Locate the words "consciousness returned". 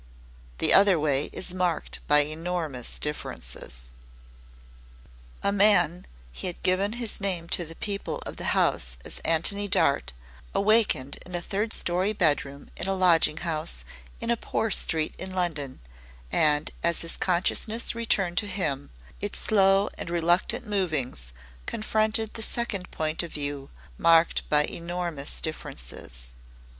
17.15-18.39